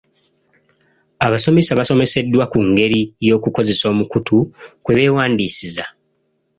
Abasomesa 1.25 1.77
basomeseddwa 1.79 2.43
ku 2.51 2.59
ngeri 2.69 3.01
y'okukozesa 3.27 3.85
omukutu 3.93 4.37
kwe 4.83 4.93
beewandiisiza. 4.97 5.85